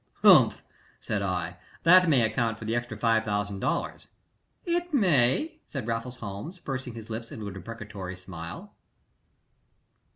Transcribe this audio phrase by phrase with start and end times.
[0.23, 0.63] '""Humph!"
[0.99, 1.57] said I.
[1.83, 4.07] "That may account for the extra $5000"
[4.79, 8.73] "It may," said Raffles Holmes, pursing his lips into a deprecatory smile.